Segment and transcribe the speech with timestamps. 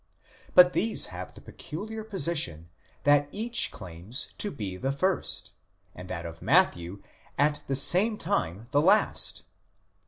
[0.55, 2.69] But these have the peculiar position,
[3.03, 5.53] that each claims to be the first,
[5.93, 7.03] and that of Matthew
[7.37, 9.43] at the same time the last.